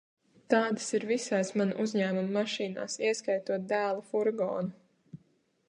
Tādas 0.51 0.87
ir 0.99 1.03
visās 1.09 1.51
mana 1.61 1.75
uzņēmuma 1.83 2.33
mašīnās, 2.39 2.97
ieskaitot 3.11 3.69
dēla 3.75 4.07
furgonu. 4.15 5.23